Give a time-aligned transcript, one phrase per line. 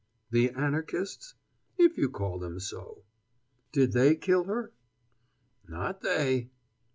[0.31, 1.35] "The Anarchists?"
[1.77, 3.03] "If you call them so."
[3.71, 4.71] "Did they kill her?"
[5.67, 6.49] "Not they!"